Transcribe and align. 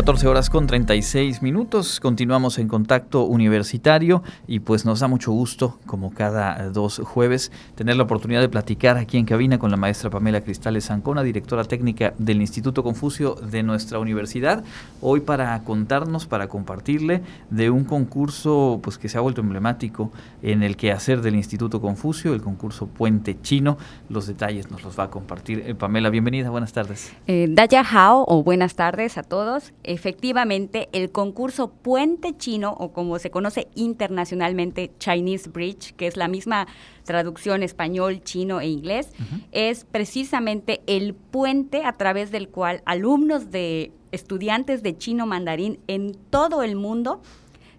14 0.00 0.28
horas 0.28 0.48
con 0.48 0.66
36 0.66 1.42
minutos. 1.42 2.00
Continuamos 2.00 2.58
en 2.58 2.68
contacto 2.68 3.24
universitario 3.24 4.22
y 4.48 4.60
pues 4.60 4.86
nos 4.86 5.00
da 5.00 5.08
mucho 5.08 5.30
gusto, 5.30 5.78
como 5.84 6.14
cada 6.14 6.70
dos 6.70 7.02
jueves, 7.04 7.52
tener 7.74 7.96
la 7.96 8.04
oportunidad 8.04 8.40
de 8.40 8.48
platicar 8.48 8.96
aquí 8.96 9.18
en 9.18 9.26
cabina 9.26 9.58
con 9.58 9.70
la 9.70 9.76
maestra 9.76 10.08
Pamela 10.08 10.40
Cristales 10.40 10.90
Ancona, 10.90 11.22
directora 11.22 11.64
técnica 11.64 12.14
del 12.16 12.40
Instituto 12.40 12.82
Confucio 12.82 13.34
de 13.34 13.62
nuestra 13.62 13.98
universidad. 13.98 14.64
Hoy 15.02 15.20
para 15.20 15.62
contarnos, 15.64 16.24
para 16.24 16.48
compartirle 16.48 17.20
de 17.50 17.68
un 17.68 17.84
concurso 17.84 18.80
pues 18.82 18.96
que 18.96 19.10
se 19.10 19.18
ha 19.18 19.20
vuelto 19.20 19.42
emblemático 19.42 20.12
en 20.40 20.62
el 20.62 20.78
quehacer 20.78 21.20
del 21.20 21.34
Instituto 21.34 21.82
Confucio, 21.82 22.32
el 22.32 22.40
concurso 22.40 22.86
Puente 22.86 23.38
Chino. 23.42 23.76
Los 24.08 24.26
detalles 24.26 24.70
nos 24.70 24.82
los 24.82 24.98
va 24.98 25.04
a 25.04 25.10
compartir 25.10 25.62
eh, 25.66 25.74
Pamela. 25.74 26.08
Bienvenida, 26.08 26.48
buenas 26.48 26.72
tardes. 26.72 27.12
Eh, 27.26 27.48
Daya 27.50 27.82
Hao, 27.82 28.24
o 28.26 28.42
buenas 28.42 28.76
tardes 28.76 29.18
a 29.18 29.22
todos 29.22 29.74
efectivamente 29.92 30.88
el 30.92 31.10
concurso 31.10 31.70
Puente 31.70 32.36
Chino, 32.36 32.72
o 32.78 32.92
como 32.92 33.18
se 33.18 33.30
conoce 33.30 33.68
internacionalmente 33.74 34.92
Chinese 34.98 35.50
Bridge, 35.50 35.94
que 35.96 36.06
es 36.06 36.16
la 36.16 36.28
misma 36.28 36.68
traducción 37.04 37.62
español, 37.62 38.22
chino 38.22 38.60
e 38.60 38.68
inglés, 38.68 39.10
es 39.50 39.84
precisamente 39.84 40.80
el 40.86 41.14
puente 41.14 41.84
a 41.84 41.92
través 41.94 42.30
del 42.30 42.48
cual 42.48 42.82
alumnos 42.84 43.50
de 43.50 43.92
estudiantes 44.12 44.82
de 44.82 44.96
chino 44.96 45.26
mandarín 45.26 45.80
en 45.88 46.14
todo 46.30 46.62
el 46.62 46.76
mundo 46.76 47.20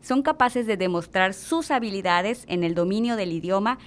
son 0.02 0.22
capaces 0.22 0.68
de 0.68 0.78
demostrar 0.78 1.34
sus 1.34 1.72
habilidades 1.72 2.44
en 2.48 2.64
el 2.64 2.76
dominio 2.76 3.16
del 3.16 3.32
idioma, 3.32 3.78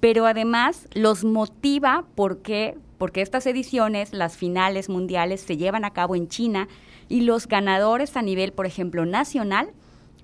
pero 0.00 0.26
además 0.26 0.86
los 0.92 1.24
motiva 1.24 2.04
porque 2.14 2.76
porque 2.98 3.22
estas 3.22 3.46
ediciones, 3.46 4.12
las 4.12 4.36
finales 4.36 4.90
mundiales, 4.90 5.40
se 5.40 5.56
llevan 5.56 5.86
a 5.86 5.94
cabo 5.94 6.14
en 6.16 6.28
China 6.28 6.68
y 7.10 7.22
los 7.22 7.46
ganadores 7.46 8.16
a 8.16 8.22
nivel, 8.22 8.52
por 8.52 8.64
ejemplo, 8.64 9.04
nacional, 9.04 9.72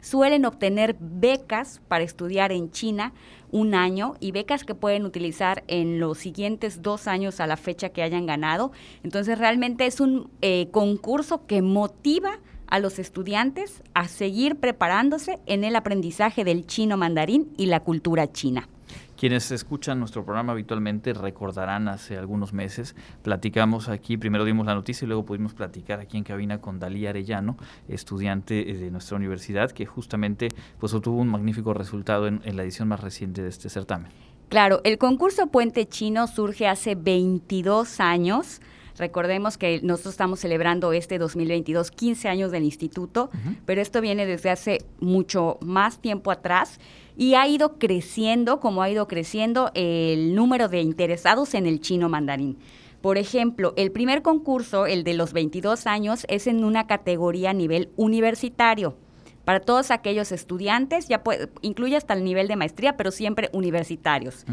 suelen 0.01 0.47
obtener 0.47 0.97
becas 1.01 1.83
para 1.89 2.05
estudiar 2.05 2.53
en 2.53 2.71
China 2.71 3.13
un 3.51 3.75
año 3.75 4.15
y 4.21 4.31
becas 4.31 4.65
que 4.65 4.75
pueden 4.75 5.05
utilizar 5.05 5.65
en 5.67 5.99
los 5.99 6.19
siguientes 6.19 6.83
dos 6.83 7.09
años 7.09 7.41
a 7.41 7.47
la 7.49 7.57
fecha 7.57 7.89
que 7.89 8.03
hayan 8.03 8.25
ganado. 8.25 8.71
Entonces 9.03 9.37
realmente 9.37 9.85
es 9.85 10.01
un 10.01 10.31
eh, 10.43 10.69
concurso 10.71 11.47
que 11.47 11.61
motiva 11.61 12.39
a 12.69 12.79
los 12.79 13.01
estudiantes 13.01 13.83
a 13.95 14.07
seguir 14.07 14.57
preparándose 14.57 15.41
en 15.47 15.65
el 15.65 15.75
aprendizaje 15.75 16.45
del 16.45 16.67
chino 16.67 16.97
mandarín 16.97 17.53
y 17.57 17.67
la 17.67 17.81
cultura 17.81 18.33
china. 18.33 18.69
Quienes 19.17 19.51
escuchan 19.51 19.99
nuestro 19.99 20.25
programa 20.25 20.53
habitualmente 20.53 21.15
recordarán 21.15 21.89
hace 21.89 22.19
algunos 22.19 22.53
meses, 22.53 22.95
platicamos 23.23 23.89
aquí, 23.89 24.19
primero 24.19 24.45
dimos 24.45 24.67
la 24.67 24.75
noticia 24.75 25.07
y 25.07 25.09
luego 25.09 25.25
pudimos 25.25 25.55
platicar 25.55 26.01
aquí 26.01 26.19
en 26.19 26.25
cabina 26.25 26.61
con 26.61 26.79
Dalí 26.79 27.07
Arellano, 27.07 27.57
estudiante 27.89 28.71
eh, 28.71 28.75
de 28.75 28.91
nuestra 28.91 29.17
universidad, 29.17 29.71
que 29.71 29.87
justamente 29.87 30.49
pues 30.79 30.93
obtuvo 30.93 31.19
un 31.23 31.29
magnífico 31.29 31.73
resultado 31.73 32.27
en, 32.27 32.43
en 32.45 32.57
la 32.57 32.65
edición 32.65 32.89
más 32.89 33.01
reciente 33.01 33.41
de 33.41 33.49
este 33.49 33.71
certamen. 33.71 34.13
Claro, 34.51 34.83
el 34.85 34.99
concurso 34.99 35.47
Puente 35.47 35.87
Chino 35.87 36.27
surge 36.27 36.69
hace 36.69 36.95
22 36.95 38.01
años. 38.01 38.61
Recordemos 38.99 39.59
que 39.59 39.81
nosotros 39.83 40.15
estamos 40.15 40.41
celebrando 40.41 40.93
este 40.93 41.19
2022 41.19 41.91
15 41.91 42.29
años 42.29 42.51
del 42.51 42.65
instituto, 42.65 43.31
pero 43.65 43.81
esto 43.81 44.01
viene 44.01 44.25
desde 44.25 44.51
hace 44.51 44.79
mucho 45.01 45.59
más 45.61 46.01
tiempo 46.01 46.31
atrás 46.31 46.79
y 47.17 47.35
ha 47.35 47.47
ido 47.49 47.79
creciendo, 47.79 48.61
como 48.61 48.83
ha 48.83 48.91
ido 48.91 49.09
creciendo 49.09 49.71
el 49.75 50.35
número 50.35 50.69
de 50.69 50.81
interesados 50.81 51.55
en 51.55 51.67
el 51.67 51.81
chino 51.81 52.09
mandarín. 52.09 52.59
Por 53.01 53.19
ejemplo, 53.19 53.73
el 53.77 53.93
primer 53.93 54.23
concurso, 54.23 54.87
el 54.87 55.05
de 55.05 55.15
los 55.15 55.33
22 55.33 55.87
años, 55.87 56.27
es 56.29 56.47
en 56.47 56.65
una 56.65 56.87
categoría 56.87 57.51
a 57.51 57.55
nivel 57.55 57.91
universitario. 57.97 58.97
Para 59.45 59.61
todos 59.61 59.93
aquellos 59.93 60.33
estudiantes, 60.33 61.07
ya 61.07 61.23
incluye 61.63 61.97
hasta 61.97 62.15
el 62.15 62.25
nivel 62.25 62.49
de 62.49 62.57
maestría, 62.57 62.97
pero 62.97 63.13
siempre 63.13 63.49
universitarios. 63.53 64.45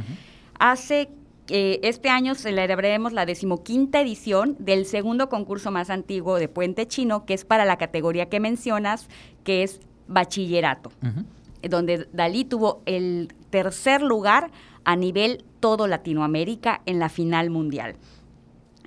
Hace 0.60 1.10
eh, 1.50 1.80
este 1.84 2.10
año 2.10 2.36
celebraremos 2.36 3.12
la 3.12 3.26
decimoquinta 3.26 4.00
edición 4.02 4.56
del 4.60 4.86
segundo 4.86 5.30
concurso 5.30 5.72
más 5.72 5.90
antiguo 5.90 6.36
de 6.36 6.48
Puente 6.48 6.88
Chino, 6.88 7.26
que 7.26 7.34
es 7.34 7.44
para 7.44 7.66
la 7.66 7.78
categoría 7.78 8.30
que 8.30 8.40
mencionas, 8.40 9.10
que 9.44 9.64
es 9.64 9.82
bachillerato, 10.08 10.92
donde 11.70 12.08
Dalí 12.14 12.46
tuvo 12.46 12.82
el 12.86 13.34
tercer 13.50 14.02
lugar 14.02 14.52
a 14.84 14.96
nivel 14.96 15.44
todo 15.60 15.88
Latinoamérica 15.88 16.82
en 16.86 17.00
la 17.00 17.10
final 17.10 17.50
mundial. 17.50 17.96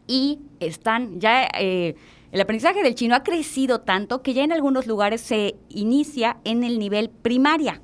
Y 0.07 0.41
están 0.61 1.21
ya... 1.21 1.49
Eh, 1.59 1.95
el 2.33 2.41
aprendizaje 2.41 2.83
del 2.83 2.95
chino 2.95 3.15
ha 3.15 3.23
crecido 3.23 3.81
tanto 3.81 4.23
que 4.23 4.35
ya 4.35 4.45
en 4.45 4.53
algunos 4.53 4.87
lugares 4.87 5.21
se 5.21 5.55
inicia 5.69 6.37
en 6.45 6.65
el 6.65 6.79
nivel 6.79 7.09
primaria. 7.09 7.81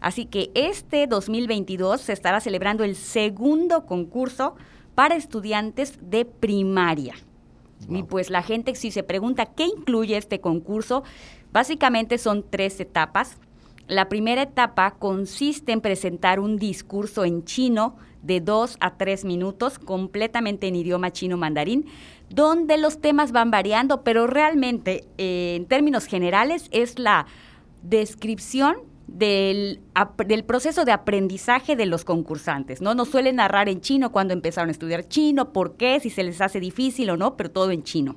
Así 0.00 0.26
que 0.26 0.50
este 0.54 1.06
2022 1.06 2.00
se 2.00 2.12
estará 2.12 2.40
celebrando 2.40 2.84
el 2.84 2.94
segundo 2.94 3.84
concurso 3.84 4.54
para 4.94 5.16
estudiantes 5.16 5.98
de 6.02 6.24
primaria. 6.24 7.14
Y 7.88 8.02
pues 8.02 8.30
la 8.30 8.42
gente 8.42 8.74
si 8.74 8.90
se 8.90 9.02
pregunta 9.02 9.46
qué 9.46 9.64
incluye 9.64 10.16
este 10.16 10.40
concurso, 10.40 11.02
básicamente 11.52 12.18
son 12.18 12.44
tres 12.48 12.78
etapas. 12.80 13.38
La 13.90 14.08
primera 14.08 14.42
etapa 14.42 14.92
consiste 14.92 15.72
en 15.72 15.80
presentar 15.80 16.38
un 16.38 16.58
discurso 16.58 17.24
en 17.24 17.44
chino 17.44 17.96
de 18.22 18.40
dos 18.40 18.76
a 18.78 18.96
tres 18.96 19.24
minutos, 19.24 19.80
completamente 19.80 20.68
en 20.68 20.76
idioma 20.76 21.10
chino 21.10 21.36
mandarín, 21.36 21.86
donde 22.28 22.78
los 22.78 23.00
temas 23.00 23.32
van 23.32 23.50
variando, 23.50 24.04
pero 24.04 24.28
realmente, 24.28 25.08
eh, 25.18 25.56
en 25.56 25.66
términos 25.66 26.06
generales, 26.06 26.68
es 26.70 27.00
la 27.00 27.26
descripción 27.82 28.76
del, 29.08 29.80
del, 30.24 30.44
proceso 30.44 30.84
de 30.84 30.92
aprendizaje 30.92 31.74
de 31.74 31.86
los 31.86 32.04
concursantes, 32.04 32.80
¿no? 32.80 32.94
Nos 32.94 33.08
suelen 33.08 33.36
narrar 33.36 33.68
en 33.68 33.80
chino 33.80 34.12
cuando 34.12 34.34
empezaron 34.34 34.68
a 34.68 34.72
estudiar 34.72 35.08
chino, 35.08 35.52
por 35.52 35.76
qué, 35.76 35.98
si 35.98 36.10
se 36.10 36.22
les 36.22 36.40
hace 36.40 36.60
difícil 36.60 37.10
o 37.10 37.16
no, 37.16 37.36
pero 37.36 37.50
todo 37.50 37.72
en 37.72 37.82
chino. 37.82 38.14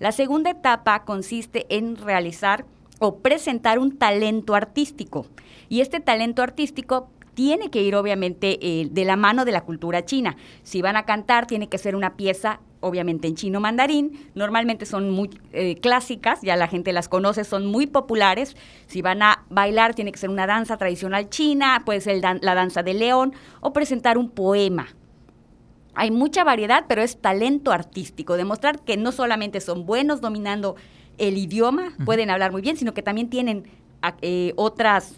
La 0.00 0.12
segunda 0.12 0.50
etapa 0.50 1.06
consiste 1.06 1.64
en 1.74 1.96
realizar 1.96 2.66
o 2.98 3.18
presentar 3.18 3.78
un 3.78 3.96
talento 3.96 4.54
artístico. 4.54 5.26
Y 5.68 5.80
este 5.80 6.00
talento 6.00 6.42
artístico 6.42 7.08
tiene 7.34 7.70
que 7.70 7.82
ir 7.82 7.96
obviamente 7.96 8.58
eh, 8.62 8.88
de 8.90 9.04
la 9.04 9.16
mano 9.16 9.44
de 9.44 9.52
la 9.52 9.62
cultura 9.62 10.04
china. 10.04 10.36
Si 10.62 10.82
van 10.82 10.96
a 10.96 11.04
cantar, 11.04 11.46
tiene 11.46 11.68
que 11.68 11.78
ser 11.78 11.96
una 11.96 12.16
pieza 12.16 12.60
obviamente 12.84 13.26
en 13.26 13.34
chino 13.34 13.60
mandarín, 13.60 14.28
normalmente 14.34 14.84
son 14.84 15.08
muy 15.08 15.30
eh, 15.52 15.76
clásicas, 15.76 16.42
ya 16.42 16.54
la 16.54 16.68
gente 16.68 16.92
las 16.92 17.08
conoce, 17.08 17.44
son 17.44 17.66
muy 17.66 17.86
populares. 17.86 18.56
Si 18.86 19.00
van 19.00 19.22
a 19.22 19.44
bailar, 19.48 19.94
tiene 19.94 20.12
que 20.12 20.18
ser 20.18 20.28
una 20.28 20.46
danza 20.46 20.76
tradicional 20.76 21.30
china, 21.30 21.82
puede 21.86 22.02
ser 22.02 22.22
la 22.22 22.54
danza 22.54 22.82
del 22.82 22.98
león 22.98 23.32
o 23.60 23.72
presentar 23.72 24.18
un 24.18 24.28
poema. 24.28 24.88
Hay 25.94 26.10
mucha 26.10 26.44
variedad, 26.44 26.84
pero 26.86 27.02
es 27.02 27.16
talento 27.20 27.72
artístico, 27.72 28.36
demostrar 28.36 28.80
que 28.80 28.96
no 28.96 29.12
solamente 29.12 29.60
son 29.60 29.86
buenos 29.86 30.20
dominando 30.20 30.76
el 31.18 31.38
idioma, 31.38 31.92
pueden 32.04 32.30
hablar 32.30 32.52
muy 32.52 32.62
bien, 32.62 32.76
sino 32.76 32.94
que 32.94 33.02
también 33.02 33.30
tienen 33.30 33.64
eh, 34.20 34.52
otras 34.56 35.14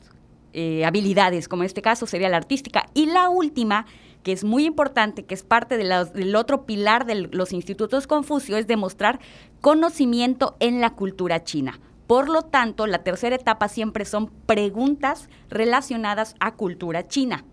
eh, 0.52 0.84
habilidades, 0.84 1.48
como 1.48 1.62
en 1.62 1.66
este 1.66 1.82
caso 1.82 2.06
sería 2.06 2.28
la 2.28 2.36
artística. 2.36 2.86
Y 2.94 3.06
la 3.06 3.28
última 3.28 3.86
que 4.26 4.32
es 4.32 4.42
muy 4.42 4.64
importante, 4.64 5.24
que 5.24 5.34
es 5.34 5.44
parte 5.44 5.76
del 5.76 6.34
otro 6.34 6.66
pilar 6.66 7.06
de 7.06 7.14
los 7.14 7.52
institutos 7.52 8.08
Confucio, 8.08 8.56
es 8.56 8.66
demostrar 8.66 9.20
conocimiento 9.60 10.56
en 10.58 10.80
la 10.80 10.94
cultura 10.94 11.44
china. 11.44 11.78
Por 12.08 12.28
lo 12.28 12.42
tanto, 12.42 12.88
la 12.88 13.04
tercera 13.04 13.36
etapa 13.36 13.68
siempre 13.68 14.04
son 14.04 14.32
preguntas 14.46 15.28
relacionadas 15.48 16.34
a 16.40 16.54
cultura 16.54 17.06
china. 17.06 17.44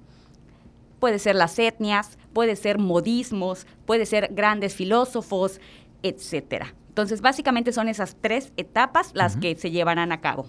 Puede 0.99 1.19
ser 1.19 1.35
las 1.35 1.59
etnias, 1.59 2.17
puede 2.33 2.55
ser 2.55 2.79
modismos, 2.79 3.67
puede 3.85 4.07
ser 4.07 4.29
grandes 4.33 4.73
filósofos, 4.73 5.61
etcétera. 6.03 6.75
Entonces, 6.89 7.21
básicamente 7.21 7.73
son 7.73 7.87
esas 7.87 8.15
tres 8.21 8.53
etapas 8.55 9.11
las 9.15 9.35
que 9.35 9.55
se 9.55 9.71
llevarán 9.71 10.11
a 10.11 10.21
cabo. 10.21 10.45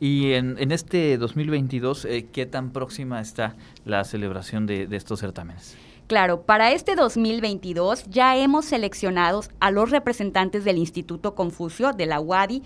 Y 0.00 0.32
en, 0.32 0.56
en 0.58 0.72
este 0.72 1.18
2022, 1.18 2.06
eh, 2.06 2.26
¿qué 2.32 2.46
tan 2.46 2.70
próxima 2.70 3.20
está 3.20 3.54
la 3.84 4.02
celebración 4.04 4.66
de, 4.66 4.86
de 4.86 4.96
estos 4.96 5.20
certámenes? 5.20 5.76
Claro, 6.06 6.42
para 6.42 6.72
este 6.72 6.96
2022 6.96 8.04
ya 8.10 8.36
hemos 8.36 8.66
seleccionado 8.66 9.42
a 9.60 9.70
los 9.70 9.90
representantes 9.90 10.64
del 10.64 10.78
Instituto 10.78 11.34
Confucio 11.34 11.92
de 11.92 12.06
la 12.06 12.20
UADI 12.20 12.62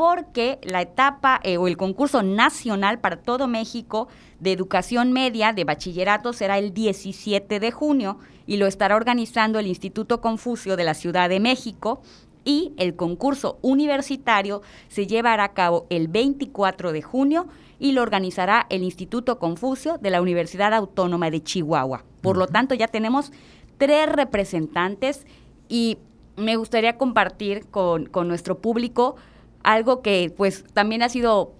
porque 0.00 0.58
la 0.62 0.80
etapa 0.80 1.40
eh, 1.42 1.58
o 1.58 1.68
el 1.68 1.76
concurso 1.76 2.22
nacional 2.22 3.00
para 3.00 3.16
todo 3.16 3.46
México 3.46 4.08
de 4.38 4.50
educación 4.50 5.12
media 5.12 5.52
de 5.52 5.64
bachillerato 5.64 6.32
será 6.32 6.56
el 6.56 6.72
17 6.72 7.60
de 7.60 7.70
junio 7.70 8.16
y 8.46 8.56
lo 8.56 8.66
estará 8.66 8.96
organizando 8.96 9.58
el 9.58 9.66
Instituto 9.66 10.22
Confucio 10.22 10.78
de 10.78 10.84
la 10.84 10.94
Ciudad 10.94 11.28
de 11.28 11.38
México 11.38 12.00
y 12.46 12.72
el 12.78 12.96
concurso 12.96 13.58
universitario 13.60 14.62
se 14.88 15.06
llevará 15.06 15.44
a 15.44 15.52
cabo 15.52 15.86
el 15.90 16.08
24 16.08 16.92
de 16.92 17.02
junio 17.02 17.48
y 17.78 17.92
lo 17.92 18.00
organizará 18.00 18.64
el 18.70 18.82
Instituto 18.82 19.38
Confucio 19.38 19.98
de 19.98 20.08
la 20.08 20.22
Universidad 20.22 20.72
Autónoma 20.72 21.30
de 21.30 21.42
Chihuahua. 21.42 22.04
Por 22.22 22.38
lo 22.38 22.46
tanto, 22.46 22.74
ya 22.74 22.88
tenemos 22.88 23.32
tres 23.76 24.08
representantes 24.10 25.26
y 25.68 25.98
me 26.38 26.56
gustaría 26.56 26.96
compartir 26.96 27.66
con, 27.70 28.08
nuestro 28.26 28.58
público 28.58 29.16
algo 29.62 30.02
que 30.02 30.32
pues 30.36 30.64
también 30.72 31.02
ha 31.02 31.08
sido 31.08 31.54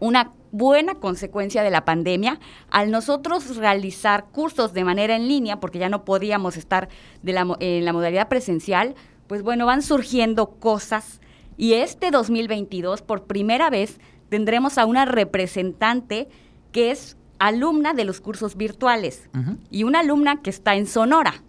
una 0.00 0.32
buena 0.52 0.94
consecuencia 0.94 1.62
de 1.62 1.70
la 1.70 1.84
pandemia, 1.84 2.40
al 2.70 2.90
nosotros 2.90 3.56
realizar 3.56 4.26
cursos 4.32 4.72
de 4.72 4.84
manera 4.84 5.16
en 5.16 5.28
línea, 5.28 5.60
porque 5.60 5.78
ya 5.78 5.88
no 5.88 6.04
podíamos 6.04 6.56
estar 6.56 6.88
de 7.22 7.32
la, 7.32 7.46
en 7.60 7.84
la 7.84 7.92
modalidad 7.92 8.28
presencial, 8.28 8.94
pues 9.26 9.42
bueno, 9.42 9.66
van 9.66 9.82
surgiendo 9.82 10.50
cosas 10.50 11.20
y 11.56 11.74
este 11.74 12.10
2022 12.10 13.02
por 13.02 13.24
primera 13.24 13.70
vez 13.70 13.98
tendremos 14.28 14.78
a 14.78 14.86
una 14.86 15.04
representante 15.04 16.28
que 16.72 16.90
es 16.90 17.16
alumna 17.38 17.92
de 17.92 18.04
los 18.04 18.20
cursos 18.20 18.56
virtuales 18.56 19.28
y 19.70 19.84
una 19.84 20.00
alumna 20.00 20.40
que 20.42 20.50
está 20.50 20.74
en 20.76 20.86
Sonora. 20.86 21.42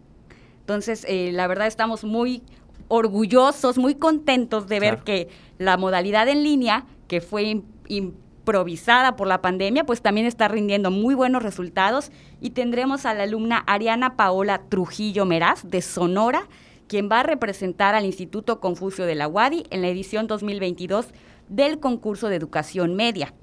Entonces, 0.60 1.06
eh, 1.08 1.32
la 1.34 1.48
verdad 1.48 1.68
estamos 1.68 2.04
muy 2.04 2.44
orgullosos, 2.88 3.78
muy 3.78 3.96
contentos 3.96 4.68
de 4.68 4.80
ver 4.80 5.00
que 5.00 5.30
la 5.58 5.78
modalidad 5.78 6.28
en 6.28 6.44
línea, 6.44 6.86
que 7.08 7.22
fue 7.22 7.62
improvisada 7.88 9.16
por 9.16 9.28
la 9.28 9.42
pandemia, 9.42 9.86
pues 9.86 10.02
también 10.02 10.26
está 10.26 10.48
rindiendo 10.48 10.92
muy 10.92 11.16
buenos 11.16 11.44
resultados. 11.44 12.12
Y 12.42 12.52
tendremos 12.52 13.06
a 13.06 13.14
la 13.14 13.24
alumna 13.24 13.64
Ariana 13.68 14.16
Paola 14.16 14.62
Trujillo 14.70 15.26
Meraz 15.26 15.70
de 15.70 15.82
Sonora, 15.82 16.48
quien 16.88 17.10
va 17.12 17.22
a 17.22 17.24
representar 17.24 17.96
al 17.96 18.06
Instituto 18.06 18.60
Confucio 18.60 19.06
de 19.06 19.16
la 19.16 19.28
UADI 19.28 19.66
en 19.70 19.82
la 19.82 19.90
edición 19.90 20.28
2022 20.28 21.08
del 21.50 21.80
concurso 21.80 22.30
de 22.30 22.36
educación 22.36 22.96
media. 22.96 23.34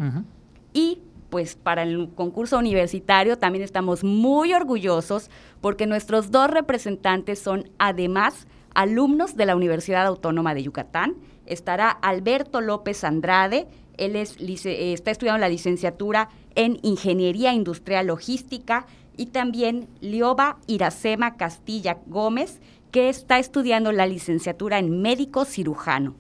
Y 0.73 1.01
pues 1.31 1.57
para 1.57 1.83
el 1.83 2.11
concurso 2.15 2.59
universitario 2.59 3.39
también 3.39 3.65
estamos 3.65 4.05
muy 4.05 4.55
orgullosos 4.55 5.31
porque 5.61 5.87
nuestros 5.87 6.31
dos 6.31 6.49
representantes 6.49 7.41
son 7.41 7.71
además 7.79 8.47
alumnos 8.75 9.37
de 9.37 9.47
la 9.47 9.57
Universidad 9.57 10.07
Autónoma 10.07 10.55
de 10.55 10.63
Yucatán. 10.63 11.17
Estará 11.47 11.91
Alberto 11.91 12.61
López 12.61 13.05
Andrade, 13.05 13.67
él 13.97 14.17
es, 14.17 14.37
está 14.41 15.11
estudiando 15.11 15.41
la 15.41 15.49
licenciatura 15.49 16.29
en 16.55 16.79
Ingeniería 16.83 17.53
Industrial 17.53 18.07
Logística 18.07 18.87
y 19.17 19.27
también 19.27 19.89
Lioba 20.01 20.59
Iracema 20.67 21.37
Castilla 21.37 21.99
Gómez, 22.07 22.61
que 22.91 23.09
está 23.09 23.39
estudiando 23.39 23.93
la 23.93 24.07
licenciatura 24.07 24.79
en 24.79 25.03
médico 25.03 25.45
cirujano. 25.45 26.15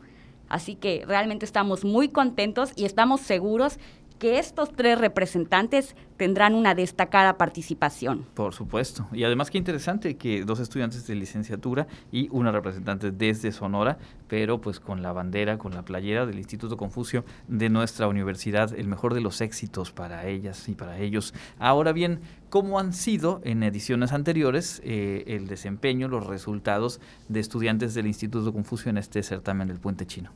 Así 0.48 0.76
que 0.76 1.04
realmente 1.06 1.44
estamos 1.44 1.84
muy 1.84 2.08
contentos 2.08 2.72
y 2.76 2.84
estamos 2.84 3.20
seguros 3.20 3.78
que 4.18 4.38
estos 4.38 4.72
tres 4.72 4.98
representantes 4.98 5.96
tendrán 6.16 6.54
una 6.54 6.74
destacada 6.74 7.36
participación. 7.36 8.24
Por 8.34 8.54
supuesto. 8.54 9.08
Y 9.12 9.24
además 9.24 9.50
qué 9.50 9.58
interesante 9.58 10.16
que 10.16 10.44
dos 10.44 10.60
estudiantes 10.60 11.06
de 11.06 11.14
licenciatura 11.14 11.86
y 12.12 12.28
una 12.30 12.52
representante 12.52 13.10
desde 13.10 13.52
Sonora, 13.52 13.98
pero 14.28 14.60
pues 14.60 14.80
con 14.80 15.02
la 15.02 15.12
bandera, 15.12 15.58
con 15.58 15.74
la 15.74 15.84
playera 15.84 16.26
del 16.26 16.38
Instituto 16.38 16.76
Confucio 16.76 17.24
de 17.48 17.68
nuestra 17.68 18.08
universidad, 18.08 18.72
el 18.78 18.86
mejor 18.86 19.14
de 19.14 19.20
los 19.20 19.40
éxitos 19.40 19.92
para 19.92 20.26
ellas 20.26 20.68
y 20.68 20.74
para 20.74 20.98
ellos. 20.98 21.34
Ahora 21.58 21.92
bien, 21.92 22.20
¿cómo 22.50 22.78
han 22.78 22.92
sido 22.92 23.40
en 23.44 23.62
ediciones 23.62 24.12
anteriores 24.12 24.80
eh, 24.84 25.24
el 25.26 25.48
desempeño, 25.48 26.08
los 26.08 26.26
resultados 26.26 27.00
de 27.28 27.40
estudiantes 27.40 27.94
del 27.94 28.06
Instituto 28.06 28.52
Confucio 28.52 28.90
en 28.90 28.98
este 28.98 29.22
certamen 29.22 29.68
del 29.68 29.80
Puente 29.80 30.06
Chino? 30.06 30.30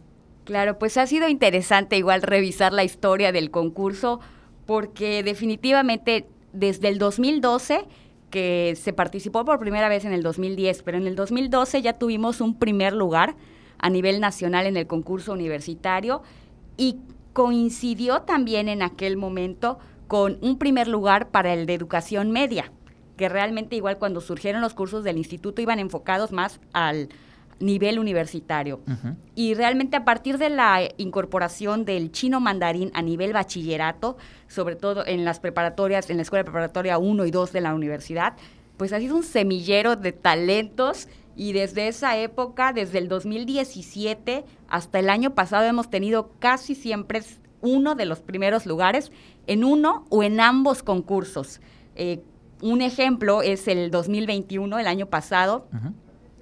Claro, 0.49 0.79
pues 0.79 0.97
ha 0.97 1.07
sido 1.07 1.29
interesante 1.29 1.99
igual 1.99 2.23
revisar 2.23 2.73
la 2.73 2.83
historia 2.83 3.33
del 3.33 3.51
concurso 3.51 4.19
porque 4.65 5.23
definitivamente 5.23 6.27
desde 6.55 6.89
el 6.89 6.97
2012 6.97 7.85
que 8.31 8.73
se 8.81 8.95
participó 8.95 9.45
por 9.45 9.59
primera 9.59 9.91
vez 9.91 10.07
en 10.07 10.15
el 10.15 10.23
2010, 10.23 10.85
pero 10.85 10.97
en 10.97 11.07
el 11.07 11.17
2012 11.17 11.83
ya 11.83 11.93
tuvimos 11.93 12.41
un 12.41 12.59
primer 12.59 12.95
lugar 12.95 13.37
a 13.77 13.91
nivel 13.91 14.21
nacional 14.21 14.65
en 14.65 14.79
el 14.79 14.87
concurso 14.87 15.35
universitario 15.35 16.23
y 16.79 16.97
coincidió 17.35 18.23
también 18.23 18.71
en 18.71 18.81
aquel 18.81 19.19
momento 19.19 19.79
con 20.07 20.39
un 20.41 20.57
primer 20.57 20.89
lugar 20.89 21.29
para 21.29 21.53
el 21.53 21.67
de 21.67 21.75
educación 21.75 22.31
media, 22.31 22.73
que 23.19 23.29
realmente 23.29 23.77
igual 23.77 23.99
cuando 23.99 24.23
surgieron 24.23 24.63
los 24.63 24.73
cursos 24.73 25.05
del 25.05 25.19
instituto 25.19 25.61
iban 25.61 25.79
enfocados 25.79 26.33
más 26.33 26.59
al 26.73 27.11
nivel 27.61 27.99
universitario. 27.99 28.81
Y 29.35 29.55
realmente 29.55 29.97
a 29.97 30.05
partir 30.05 30.39
de 30.39 30.51
la 30.51 30.81
incorporación 30.97 31.85
del 31.85 32.13
chino 32.13 32.41
mandarín 32.41 32.91
a 32.95 33.03
nivel 33.03 33.33
bachillerato, 33.33 34.17
sobre 34.47 34.77
todo 34.77 35.07
en 35.07 35.25
las 35.25 35.41
preparatorias, 35.41 36.11
en 36.11 36.17
la 36.17 36.23
escuela 36.23 36.45
preparatoria 36.45 36.99
1 36.99 37.25
y 37.27 37.31
2 37.31 37.53
de 37.53 37.61
la 37.61 37.75
universidad, 37.75 38.35
pues 38.77 38.93
ha 38.93 38.99
sido 38.99 39.17
un 39.17 39.25
semillero 39.25 39.97
de 39.97 40.13
talentos 40.13 41.09
y 41.37 41.53
desde 41.53 41.89
esa 41.89 42.17
época, 42.17 42.73
desde 42.73 42.99
el 42.99 43.09
2017 43.09 44.45
hasta 44.69 44.99
el 44.99 45.09
año 45.11 45.35
pasado, 45.35 45.67
hemos 45.67 45.89
tenido 45.91 46.33
casi 46.39 46.75
siempre 46.75 47.23
uno 47.61 47.95
de 47.95 48.07
los 48.07 48.21
primeros 48.21 48.67
lugares 48.67 49.13
en 49.47 49.65
uno 49.65 50.05
o 50.11 50.23
en 50.23 50.41
ambos 50.41 50.83
concursos. 50.83 51.61
Eh, 51.97 52.23
un 52.61 52.83
ejemplo 52.83 53.43
es 53.43 53.69
el 53.69 53.91
2021, 53.91 54.79
el 54.79 54.87
año 54.87 55.07
pasado. 55.07 55.69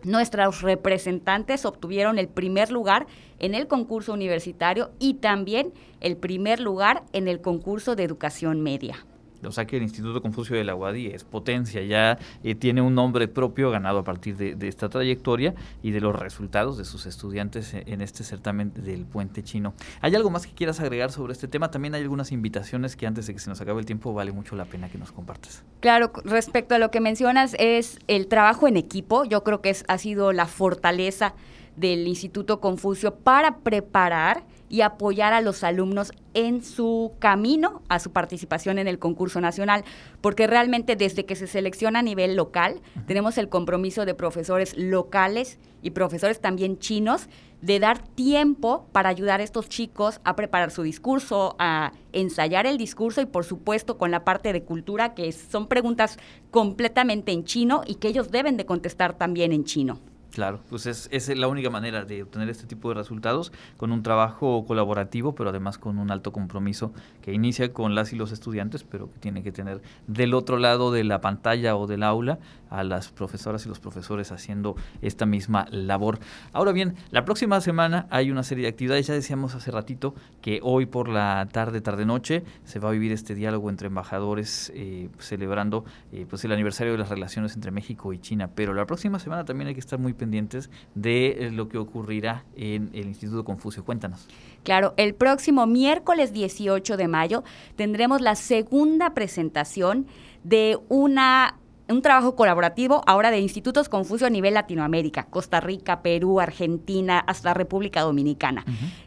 Nuestros 0.07 0.63
representantes 0.63 1.65
obtuvieron 1.65 2.21
el 2.21 2.29
primer 2.29 2.71
lugar 2.71 3.09
en 3.41 3.57
el 3.57 3.67
concurso 3.67 4.13
universitario 4.13 4.93
y 5.01 5.15
también 5.15 5.73
el 6.01 6.17
primer 6.17 6.61
lugar 6.61 7.03
en 7.13 7.27
el 7.27 7.41
concurso 7.41 7.97
de 7.97 8.05
educación 8.05 8.61
media. 8.61 9.05
O 9.47 9.53
sea 9.53 9.67
que 9.67 9.77
el 9.77 9.83
Instituto 9.83 10.21
Confucio 10.23 10.57
de 10.57 10.65
la 10.65 10.75
UADI 10.75 11.09
es 11.09 11.25
potencia, 11.25 11.83
ya 11.83 12.19
eh, 12.43 12.55
tiene 12.55 12.83
un 12.83 12.95
nombre 12.95 13.29
propio 13.29 13.71
ganado 13.71 13.99
a 14.01 14.05
partir 14.05 14.37
de, 14.37 14.69
esta 14.69 14.89
trayectoria 14.89 15.55
y 15.83 15.93
de 15.93 16.01
los 16.01 16.17
resultados 16.17 16.77
de 16.77 16.85
sus 16.85 17.07
estudiantes 17.07 17.75
en 17.75 18.01
este 18.01 18.25
certamen 18.25 18.73
del 18.75 19.05
puente 19.05 19.43
chino. 19.43 19.75
¿Hay 20.01 20.15
algo 20.15 20.31
más 20.31 20.47
que 20.47 20.53
quieras 20.53 20.81
agregar 20.81 21.13
sobre 21.13 21.33
este 21.33 21.49
tema? 21.49 21.71
También 21.71 21.95
hay 21.95 22.03
algunas 22.03 22.33
invitaciones 22.33 22.97
que 22.97 23.07
antes 23.07 23.27
de 23.27 23.35
que 23.35 23.39
se 23.39 23.49
nos 23.49 23.61
acabe 23.61 23.81
el 23.81 23.87
tiempo 23.87 24.13
vale 24.13 24.33
mucho 24.33 24.57
la 24.57 24.65
pena 24.65 24.89
que 24.89 24.99
nos 24.99 25.13
compartas. 25.13 25.63
Claro, 25.81 26.13
respecto 26.25 26.75
a 26.75 26.79
lo 26.79 26.91
que 26.91 27.01
mencionas 27.01 27.55
es 27.59 27.99
el 28.09 28.27
trabajo 28.27 28.67
en 28.67 28.77
equipo. 28.77 29.25
Yo 29.25 29.45
creo 29.45 29.61
que 29.61 29.71
es, 29.71 29.85
ha 29.89 29.99
sido 29.99 30.33
la 30.33 30.47
fortaleza 30.47 31.35
del 31.77 32.09
Instituto 32.09 32.61
Confucio 32.61 33.15
para 33.15 33.59
preparar 33.59 34.45
y 34.69 34.81
apoyar 34.81 35.33
a 35.33 35.41
los 35.41 35.65
alumnos 35.65 36.13
en 36.35 36.63
su 36.63 37.13
camino 37.19 37.83
a 37.89 37.99
su 37.99 38.13
participación 38.13 38.79
en 38.79 38.89
el 38.89 38.99
concurso 38.99 39.41
nacional, 39.41 39.85
porque 40.21 40.47
realmente 40.47 40.97
desde 40.97 41.25
que 41.25 41.37
se 41.37 41.47
selecciona 41.47 42.01
a 42.01 42.03
nivel 42.03 42.37
local, 42.37 42.81
tenemos 43.07 43.39
el 43.39 43.49
compromiso 43.49 44.05
de 44.05 44.15
profesores 44.15 44.77
locales 44.77 45.59
y 45.83 45.91
profesores 45.91 46.41
también 46.41 46.79
chinos 46.79 47.29
de 47.63 47.81
dar 47.81 48.03
tiempo 48.07 48.87
para 48.93 49.09
ayudar 49.09 49.41
a 49.41 49.45
estos 49.45 49.69
chicos 49.69 50.21
a 50.25 50.37
preparar 50.37 50.71
su 50.71 50.83
discurso, 50.83 51.57
a 51.59 51.93
ensayar 52.13 52.67
el 52.67 52.77
discurso 52.77 53.21
y 53.21 53.27
por 53.27 53.45
supuesto 53.45 53.97
con 53.97 54.11
la 54.11 54.25
parte 54.25 54.53
de 54.53 54.63
cultura, 54.63 55.15
que 55.15 55.33
son 55.33 55.67
preguntas 55.67 56.19
completamente 56.51 57.33
en 57.33 57.45
chino 57.45 57.83
y 57.87 57.97
que 57.97 58.09
ellos 58.09 58.31
deben 58.31 58.57
de 58.57 58.67
contestar 58.67 59.17
también 59.17 59.53
en 59.53 59.65
chino. 59.65 60.01
Claro, 60.33 60.61
pues 60.69 60.87
es, 60.87 61.29
la 61.37 61.49
única 61.49 61.71
manera 61.71 62.05
de 62.05 62.23
obtener 62.23 62.51
este 62.51 62.67
tipo 62.67 62.91
de 62.91 62.95
resultados 62.95 63.53
con 63.79 63.91
un 63.91 64.03
trabajo 64.03 64.67
colaborativo, 64.67 65.35
pero 65.35 65.51
además 65.51 65.79
con 65.79 65.99
un 65.99 66.11
alto 66.11 66.31
compromiso 66.31 66.93
que 67.23 67.33
inicia 67.33 67.73
con 67.73 67.95
las 67.95 68.13
y 68.13 68.17
los 68.17 68.33
estudiantes, 68.33 68.85
pero 68.85 69.11
que 69.11 69.19
tiene 69.19 69.43
que 69.43 69.51
tener 69.51 69.81
del 70.07 70.35
otro 70.35 70.59
lado 70.59 70.93
de 70.93 71.05
la 71.05 71.21
pantalla 71.21 71.77
o 71.77 71.87
del 71.87 72.03
aula 72.03 72.39
a 72.71 72.85
las 72.85 73.09
profesoras 73.09 73.65
y 73.65 73.69
los 73.69 73.81
profesores 73.81 74.33
haciendo 74.33 74.77
esta 75.01 75.25
misma 75.25 75.67
labor. 75.71 76.19
Ahora 76.53 76.73
bien, 76.73 76.97
la 77.11 77.25
próxima 77.25 77.61
semana 77.61 78.07
hay 78.11 78.31
una 78.31 78.43
serie 78.43 78.65
de 78.65 78.69
actividades, 78.69 79.07
ya 79.07 79.15
decíamos 79.15 79.55
hace 79.55 79.71
ratito 79.71 80.15
que 80.43 80.61
hoy 80.63 80.87
por 80.87 81.09
la 81.09 81.49
tarde, 81.51 81.81
tarde-noche, 81.81 82.45
se 82.65 82.79
va 82.79 82.91
a 82.91 82.93
vivir 82.93 83.13
este 83.13 83.35
diálogo 83.35 83.71
entre 83.71 83.87
embajadores 83.87 84.73
eh, 84.75 85.09
celebrando 85.19 85.85
eh, 86.13 86.27
pues 86.29 86.45
el 86.45 86.53
aniversario 86.53 86.93
de 86.93 86.99
las 86.99 87.09
relaciones 87.09 87.55
entre 87.55 87.71
México 87.71 88.13
y 88.13 88.19
China, 88.19 88.51
pero 88.55 88.75
la 88.75 88.87
próxima 88.87 89.19
semana 89.19 89.45
también 89.45 89.69
hay 89.69 89.75
que 89.75 89.81
estar 89.81 89.99
muy 89.99 90.13
pendientes 90.17 90.71
de 90.95 91.47
eh, 91.47 91.51
lo 91.51 91.69
que 91.69 91.79
ocurrirá 91.79 92.45
en 92.57 92.91
el 92.93 93.07
Instituto 93.07 93.45
Confucio. 93.45 93.85
Cuéntanos. 93.85 94.29
Claro, 94.65 94.95
el 94.97 95.15
próximo 95.15 95.67
miércoles 95.67 96.33
18 96.33 96.97
de 96.97 97.09
mayo 97.09 97.45
tendremos 97.77 98.21
la 98.21 98.35
segunda 98.35 99.15
presentación 99.15 100.07
de 100.43 100.79
una 100.89 101.59
un 101.89 102.03
trabajo 102.03 102.35
colaborativo 102.35 103.03
ahora 103.07 103.31
de 103.31 103.39
institutos 103.39 103.89
Confucio 103.89 104.27
a 104.27 104.31
nivel 104.31 104.55
Latinoamérica, 104.55 105.25
Costa 105.27 105.61
Rica, 105.61 106.03
Perú, 106.03 106.41
Argentina, 106.41 107.21
hasta 107.21 107.55
República 107.55 108.01
Dominicana. 108.01 108.65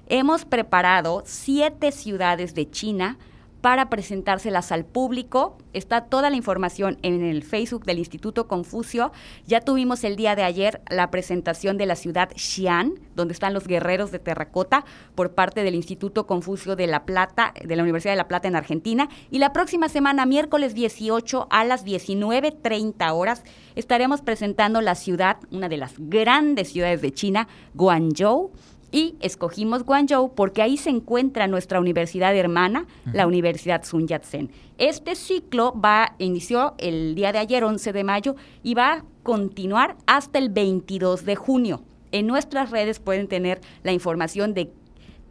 Hemos 0.07 0.45
preparado 0.45 1.23
siete 1.25 1.91
ciudades 1.91 2.55
de 2.55 2.69
China 2.69 3.17
para 3.61 3.89
presentárselas 3.89 4.71
al 4.71 4.85
público. 4.85 5.57
Está 5.73 6.05
toda 6.05 6.29
la 6.29 6.35
información 6.35 6.97
en 7.01 7.23
el 7.23 7.43
Facebook 7.43 7.85
del 7.85 7.99
Instituto 7.99 8.47
Confucio. 8.47 9.11
Ya 9.45 9.61
tuvimos 9.61 10.03
el 10.03 10.15
día 10.15 10.35
de 10.35 10.43
ayer 10.43 10.81
la 10.89 11.11
presentación 11.11 11.77
de 11.77 11.85
la 11.85 11.95
ciudad 11.95 12.29
Xi'an, 12.35 12.99
donde 13.15 13.33
están 13.33 13.53
los 13.53 13.67
guerreros 13.67 14.11
de 14.11 14.19
terracota, 14.19 14.85
por 15.15 15.33
parte 15.33 15.63
del 15.63 15.75
Instituto 15.75 16.25
Confucio 16.25 16.75
de 16.75 16.87
La 16.87 17.05
Plata, 17.05 17.53
de 17.63 17.75
la 17.75 17.83
Universidad 17.83 18.13
de 18.13 18.17
La 18.17 18.27
Plata 18.27 18.47
en 18.47 18.55
Argentina. 18.55 19.09
Y 19.29 19.39
la 19.39 19.53
próxima 19.53 19.89
semana, 19.89 20.25
miércoles 20.25 20.73
18 20.73 21.47
a 21.49 21.65
las 21.65 21.85
19.30 21.85 23.13
horas, 23.13 23.43
estaremos 23.75 24.21
presentando 24.21 24.81
la 24.81 24.95
ciudad, 24.95 25.37
una 25.51 25.69
de 25.69 25.77
las 25.77 25.93
grandes 25.97 26.71
ciudades 26.71 27.01
de 27.01 27.13
China, 27.13 27.47
Guangzhou 27.73 28.51
Y 28.91 29.15
escogimos 29.19 29.83
Guangzhou 29.83 30.33
porque 30.33 30.61
ahí 30.61 30.77
se 30.77 30.89
encuentra 30.89 31.47
nuestra 31.47 31.79
universidad 31.79 32.35
hermana, 32.35 32.87
la 33.13 33.27
Universidad 33.27 33.83
Sun 33.83 34.07
Yat-sen. 34.07 34.49
Este 34.77 35.15
ciclo 35.15 35.73
va 35.79 36.15
inició 36.17 36.73
el 36.77 37.13
día 37.15 37.31
de 37.31 37.39
ayer, 37.39 37.63
11 37.63 37.93
de 37.93 38.03
mayo, 38.03 38.35
y 38.63 38.73
va 38.73 38.93
a 38.93 39.03
continuar 39.23 39.95
hasta 40.07 40.39
el 40.39 40.49
22 40.49 41.25
de 41.25 41.35
junio. 41.35 41.81
En 42.11 42.25
nuestras 42.25 42.71
redes 42.71 42.99
pueden 42.99 43.27
tener 43.27 43.61
la 43.83 43.91
información 43.91 44.53
de 44.53 44.71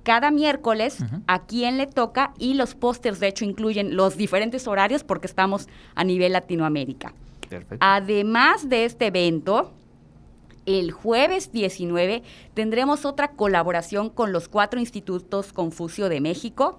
cada 0.04 0.30
miércoles 0.30 1.04
a 1.26 1.44
quién 1.44 1.76
le 1.76 1.86
toca 1.86 2.32
y 2.38 2.54
los 2.54 2.74
pósters 2.74 3.20
de 3.20 3.28
hecho 3.28 3.44
incluyen 3.44 3.94
los 3.94 4.16
diferentes 4.16 4.66
horarios 4.66 5.04
porque 5.04 5.26
estamos 5.26 5.68
a 5.94 6.04
nivel 6.04 6.32
Latinoamérica. 6.32 7.12
Además 7.80 8.68
de 8.68 8.84
este 8.84 9.06
evento, 9.06 9.72
el 10.68 10.92
jueves 10.92 11.50
19 11.50 12.22
tendremos 12.52 13.06
otra 13.06 13.32
colaboración 13.32 14.10
con 14.10 14.32
los 14.32 14.48
cuatro 14.48 14.78
institutos 14.78 15.52
Confucio 15.52 16.10
de 16.10 16.20
México, 16.20 16.78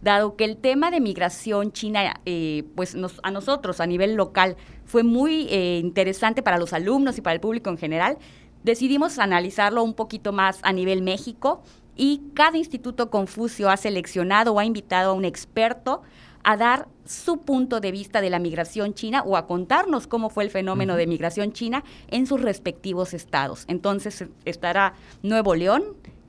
dado 0.00 0.36
que 0.36 0.44
el 0.44 0.56
tema 0.56 0.90
de 0.90 1.00
migración 1.00 1.72
china, 1.72 2.20
eh, 2.24 2.64
pues 2.74 2.96
a 3.22 3.30
nosotros 3.30 3.80
a 3.80 3.86
nivel 3.86 4.14
local 4.14 4.56
fue 4.86 5.02
muy 5.02 5.46
eh, 5.50 5.78
interesante 5.82 6.42
para 6.42 6.58
los 6.58 6.72
alumnos 6.72 7.18
y 7.18 7.20
para 7.20 7.34
el 7.34 7.40
público 7.40 7.68
en 7.68 7.76
general, 7.76 8.16
decidimos 8.64 9.18
analizarlo 9.18 9.82
un 9.82 9.94
poquito 9.94 10.32
más 10.32 10.60
a 10.62 10.72
nivel 10.72 11.02
México 11.02 11.62
y 11.96 12.22
cada 12.32 12.56
instituto 12.56 13.10
Confucio 13.10 13.68
ha 13.68 13.76
seleccionado 13.76 14.54
o 14.54 14.58
ha 14.58 14.64
invitado 14.64 15.10
a 15.10 15.14
un 15.14 15.24
experto 15.24 16.02
a 16.44 16.56
dar 16.56 16.88
su 17.04 17.38
punto 17.38 17.80
de 17.80 17.92
vista 17.92 18.20
de 18.20 18.30
la 18.30 18.38
migración 18.38 18.94
china 18.94 19.22
o 19.22 19.36
a 19.36 19.46
contarnos 19.46 20.06
cómo 20.06 20.30
fue 20.30 20.44
el 20.44 20.50
fenómeno 20.50 20.96
de 20.96 21.06
migración 21.06 21.52
china 21.52 21.84
en 22.08 22.26
sus 22.26 22.40
respectivos 22.40 23.14
estados. 23.14 23.64
Entonces 23.68 24.26
estará 24.44 24.94
Nuevo 25.22 25.54
León, 25.54 25.84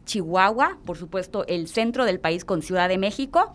Chihuahua, 0.06 0.78
por 0.86 0.98
supuesto 0.98 1.46
el 1.48 1.68
centro 1.68 2.06
del 2.06 2.20
país 2.20 2.46
con 2.46 2.62
Ciudad 2.62 2.90
de 2.90 2.98
México, 2.98 3.54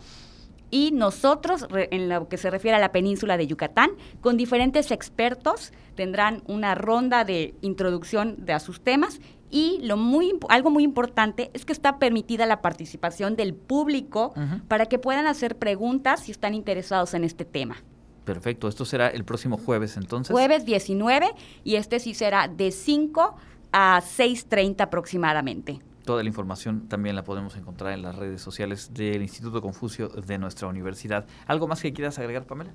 y 0.71 0.91
nosotros, 0.91 1.67
en 1.71 2.09
lo 2.09 2.27
que 2.27 2.37
se 2.37 2.49
refiere 2.49 2.75
a 2.75 2.79
la 2.79 2.91
península 2.91 3.37
de 3.37 3.47
Yucatán, 3.47 3.91
con 4.19 4.35
diferentes 4.35 4.91
expertos, 4.91 5.71
tendrán 5.95 6.43
una 6.47 6.75
ronda 6.75 7.23
de 7.23 7.53
introducción 7.61 8.35
de 8.39 8.53
a 8.53 8.59
sus 8.59 8.81
temas 8.81 9.21
y 9.55 9.79
lo 9.83 9.95
muy, 9.95 10.37
algo 10.49 10.69
muy 10.69 10.83
importante 10.83 11.49
es 11.53 11.63
que 11.63 11.71
está 11.71 11.97
permitida 11.97 12.45
la 12.45 12.61
participación 12.61 13.37
del 13.37 13.53
público 13.53 14.33
para 14.67 14.85
que 14.87 14.99
puedan 14.99 15.27
hacer 15.27 15.57
preguntas 15.57 16.23
si 16.23 16.33
están 16.33 16.53
interesados 16.53 17.13
en 17.13 17.23
este 17.23 17.45
tema. 17.45 17.77
Perfecto, 18.25 18.67
esto 18.67 18.83
será 18.83 19.07
el 19.07 19.23
próximo 19.23 19.57
jueves 19.57 19.95
entonces. 19.95 20.33
Jueves 20.33 20.65
19 20.65 21.31
y 21.63 21.75
este 21.75 22.01
sí 22.01 22.13
será 22.13 22.49
de 22.49 22.71
5 22.71 23.37
a 23.71 24.01
6.30 24.01 24.81
aproximadamente. 24.81 25.79
Toda 26.05 26.21
la 26.21 26.29
información 26.29 26.87
también 26.87 27.15
la 27.15 27.23
podemos 27.23 27.55
encontrar 27.55 27.93
en 27.93 28.03
las 28.03 28.15
redes 28.15 28.39
sociales 28.39 28.93
del 28.93 29.23
Instituto 29.23 29.59
Confucio 29.59 30.07
de 30.09 30.37
nuestra 30.37 30.67
universidad. 30.67 31.25
¿Algo 31.47 31.67
más 31.67 31.81
que 31.81 31.93
quieras 31.93 32.19
agregar, 32.19 32.45
Pamela? 32.45 32.71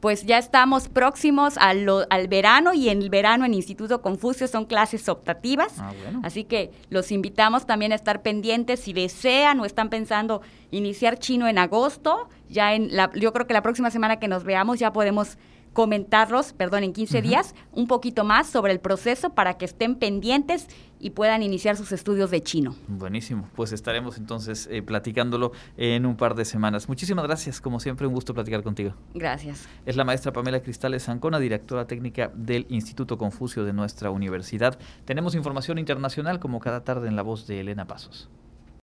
Pues 0.00 0.24
ya 0.24 0.38
estamos 0.38 0.88
próximos 0.88 1.58
al, 1.58 1.86
al 2.08 2.28
verano 2.28 2.72
y 2.72 2.88
en 2.88 3.02
el 3.02 3.10
verano 3.10 3.44
en 3.44 3.52
Instituto 3.52 4.00
Confucio 4.00 4.48
son 4.48 4.64
clases 4.64 5.10
optativas. 5.10 5.78
Ah, 5.78 5.92
Así 6.22 6.44
que 6.44 6.70
los 6.88 7.12
invitamos 7.12 7.66
también 7.66 7.92
a 7.92 7.96
estar 7.96 8.22
pendientes 8.22 8.80
si 8.80 8.94
desean 8.94 9.60
o 9.60 9.66
están 9.66 9.90
pensando 9.90 10.40
iniciar 10.70 11.18
chino 11.18 11.48
en 11.48 11.58
agosto. 11.58 12.30
Ya 12.48 12.72
en 12.74 12.96
la, 12.96 13.10
yo 13.14 13.34
creo 13.34 13.46
que 13.46 13.52
la 13.52 13.62
próxima 13.62 13.90
semana 13.90 14.18
que 14.18 14.26
nos 14.26 14.44
veamos 14.44 14.78
ya 14.78 14.90
podemos 14.90 15.36
comentarlos, 15.72 16.52
perdón, 16.52 16.84
en 16.84 16.92
15 16.92 17.22
días, 17.22 17.54
un 17.72 17.86
poquito 17.86 18.24
más 18.24 18.48
sobre 18.48 18.72
el 18.72 18.80
proceso 18.80 19.30
para 19.30 19.54
que 19.54 19.64
estén 19.64 19.96
pendientes 19.96 20.68
y 20.98 21.10
puedan 21.10 21.42
iniciar 21.42 21.76
sus 21.76 21.92
estudios 21.92 22.30
de 22.30 22.42
chino. 22.42 22.74
Buenísimo, 22.88 23.48
pues 23.56 23.72
estaremos 23.72 24.18
entonces 24.18 24.68
eh, 24.70 24.82
platicándolo 24.82 25.52
en 25.76 26.04
un 26.06 26.16
par 26.16 26.34
de 26.34 26.44
semanas. 26.44 26.88
Muchísimas 26.88 27.24
gracias, 27.24 27.60
como 27.60 27.80
siempre, 27.80 28.06
un 28.06 28.12
gusto 28.12 28.34
platicar 28.34 28.62
contigo. 28.62 28.94
Gracias. 29.14 29.66
Es 29.86 29.96
la 29.96 30.04
maestra 30.04 30.32
Pamela 30.32 30.60
Cristales 30.60 31.08
Ancona, 31.08 31.38
directora 31.38 31.86
técnica 31.86 32.30
del 32.34 32.66
Instituto 32.68 33.16
Confucio 33.16 33.64
de 33.64 33.72
nuestra 33.72 34.10
universidad. 34.10 34.78
Tenemos 35.04 35.34
información 35.34 35.78
internacional 35.78 36.38
como 36.38 36.60
cada 36.60 36.84
tarde 36.84 37.08
en 37.08 37.16
la 37.16 37.22
voz 37.22 37.46
de 37.46 37.60
Elena 37.60 37.86
Pasos. 37.86 38.28